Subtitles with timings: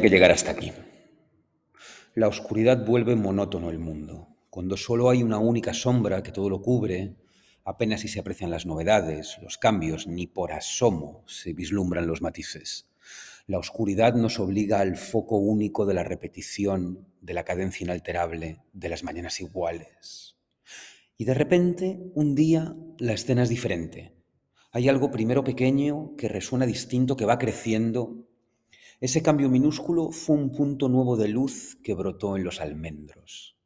[0.00, 0.72] que llegar hasta aquí.
[2.14, 4.28] La oscuridad vuelve monótono el mundo.
[4.50, 7.16] Cuando solo hay una única sombra que todo lo cubre,
[7.64, 12.88] apenas si se aprecian las novedades, los cambios, ni por asomo se vislumbran los matices.
[13.46, 18.88] La oscuridad nos obliga al foco único de la repetición, de la cadencia inalterable, de
[18.88, 20.36] las mañanas iguales.
[21.16, 24.14] Y de repente, un día, la escena es diferente.
[24.70, 28.26] Hay algo primero pequeño que resuena distinto, que va creciendo.
[29.02, 33.56] Ese cambio minúsculo fue un punto nuevo de luz que brotó en los almendros.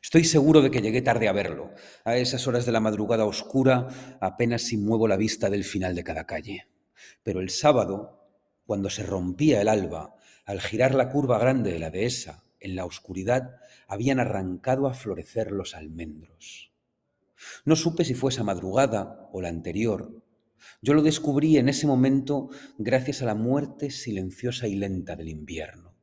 [0.00, 1.72] Estoy seguro de que llegué tarde a verlo.
[2.04, 3.88] A esas horas de la madrugada oscura
[4.20, 6.68] apenas si muevo la vista del final de cada calle.
[7.24, 8.28] Pero el sábado,
[8.64, 12.84] cuando se rompía el alba, al girar la curva grande de la dehesa, en la
[12.84, 13.56] oscuridad
[13.88, 16.70] habían arrancado a florecer los almendros.
[17.64, 20.22] No supe si fue esa madrugada o la anterior.
[20.80, 25.94] Yo lo descubrí en ese momento gracias a la muerte silenciosa y lenta del invierno.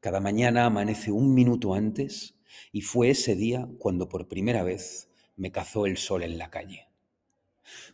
[0.00, 2.34] Cada mañana amanece un minuto antes
[2.72, 6.88] y fue ese día cuando por primera vez me cazó el sol en la calle.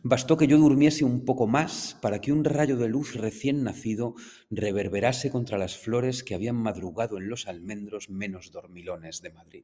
[0.01, 4.15] Bastó que yo durmiese un poco más para que un rayo de luz recién nacido
[4.49, 9.63] reverberase contra las flores que habían madrugado en los almendros menos dormilones de Madrid.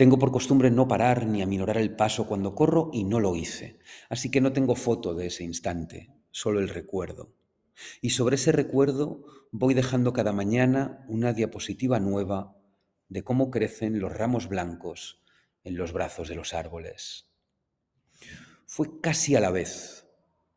[0.00, 3.78] Tengo por costumbre no parar ni aminorar el paso cuando corro y no lo hice,
[4.08, 7.34] así que no tengo foto de ese instante, solo el recuerdo.
[8.00, 12.56] Y sobre ese recuerdo voy dejando cada mañana una diapositiva nueva
[13.10, 15.22] de cómo crecen los ramos blancos
[15.64, 17.28] en los brazos de los árboles.
[18.64, 20.06] Fue casi a la vez,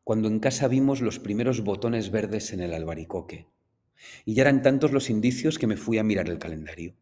[0.04, 3.46] cuando en casa vimos los primeros botones verdes en el albaricoque,
[4.24, 6.96] y ya eran tantos los indicios que me fui a mirar el calendario.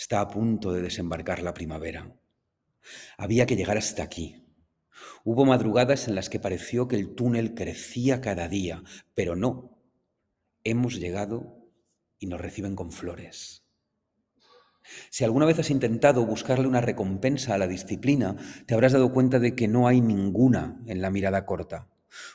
[0.00, 2.16] Está a punto de desembarcar la primavera.
[3.18, 4.46] Había que llegar hasta aquí.
[5.24, 8.82] Hubo madrugadas en las que pareció que el túnel crecía cada día,
[9.14, 9.78] pero no.
[10.64, 11.68] Hemos llegado
[12.18, 13.62] y nos reciben con flores.
[15.10, 19.38] Si alguna vez has intentado buscarle una recompensa a la disciplina, te habrás dado cuenta
[19.38, 21.90] de que no hay ninguna en la mirada corta.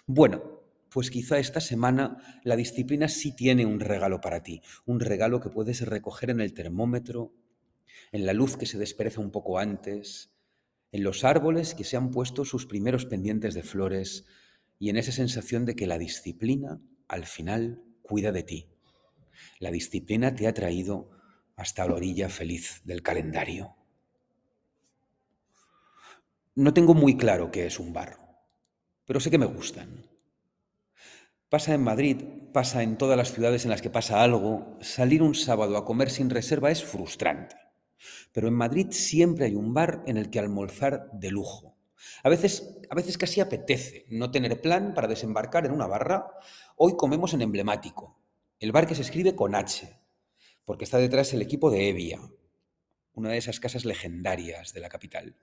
[0.06, 0.62] Bueno,
[0.92, 5.50] pues quizá esta semana la disciplina sí tiene un regalo para ti, un regalo que
[5.50, 7.34] puedes recoger en el termómetro,
[8.12, 10.34] en la luz que se despereza un poco antes,
[10.92, 14.26] en los árboles que se han puesto sus primeros pendientes de flores
[14.80, 18.70] y en esa sensación de que la disciplina al final cuida de ti.
[19.60, 21.10] La disciplina te ha traído
[21.56, 23.76] hasta la orilla feliz del calendario.
[26.56, 28.18] No tengo muy claro qué es un bar,
[29.06, 30.10] pero sé que me gustan.
[31.50, 32.24] Pasa en Madrid,
[32.54, 36.10] pasa en todas las ciudades en las que pasa algo, salir un sábado a comer
[36.10, 37.65] sin reserva es frustrante.
[38.32, 41.76] Pero en Madrid siempre hay un bar en el que almorzar de lujo.
[42.24, 46.28] A veces, a veces casi apetece no tener plan para desembarcar en una barra.
[46.76, 48.20] Hoy comemos en emblemático,
[48.60, 50.00] el bar que se escribe con H,
[50.66, 52.22] porque está detrás el equipo de Evia,
[53.14, 55.38] una de esas casas legendarias de la capital.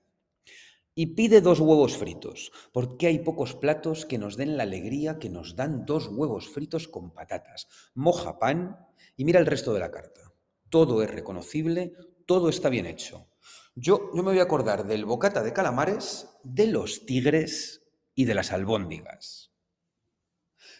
[0.95, 5.31] Y pide dos huevos fritos, porque hay pocos platos que nos den la alegría que
[5.31, 7.69] nos dan dos huevos fritos con patatas.
[7.95, 8.77] Moja pan
[9.17, 10.34] y mira el resto de la carta.
[10.69, 11.95] Todo es reconocible,
[12.27, 13.28] todo está bien hecho.
[13.75, 17.83] Yo, yo me voy a acordar del bocata de calamares, de los tigres
[18.15, 19.53] y de las albóndigas.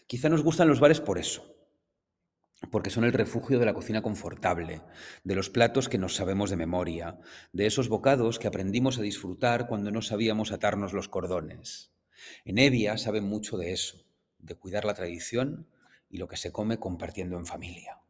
[0.07, 1.55] Quizá nos gustan los bares por eso,
[2.71, 4.81] porque son el refugio de la cocina confortable,
[5.23, 7.19] de los platos que nos sabemos de memoria,
[7.51, 11.91] de esos bocados que aprendimos a disfrutar cuando no sabíamos atarnos los cordones.
[12.45, 14.05] En Evia saben mucho de eso,
[14.39, 15.67] de cuidar la tradición
[16.09, 18.02] y lo que se come compartiendo en familia.